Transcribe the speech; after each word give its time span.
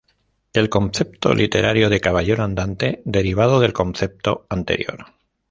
El 0.51 0.67
concepto 0.67 1.31
literario 1.35 1.87
de 1.87 2.01
caballero 2.01 2.43
andante, 2.43 3.03
derivado 3.05 3.59
del 3.59 3.71
concepto 3.71 4.47
anterior. 4.49 5.13